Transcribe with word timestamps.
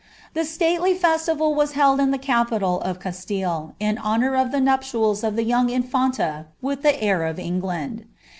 stately 0.43 0.95
festival 0.95 1.53
was 1.53 1.73
held 1.73 1.99
in 1.99 2.09
the 2.09 2.17
capital 2.17 2.81
of 2.81 2.97
Castille, 2.99 3.75
in 3.79 3.99
honour 3.99 4.35
of 4.35 4.49
the 4.51 4.57
tials 4.59 5.23
of 5.23 5.35
the 5.35 5.43
young 5.43 5.69
Infanta 5.69 6.47
with 6.59 6.81
the 6.81 6.99
heir 6.99 7.23
of 7.23 7.37
England. 7.37 8.05